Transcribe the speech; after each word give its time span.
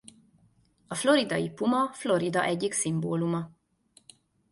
A 0.87 0.95
floridai 0.95 1.49
puma 1.51 1.91
Florida 1.93 2.43
egyik 2.43 2.73
szimbóluma. 2.73 3.49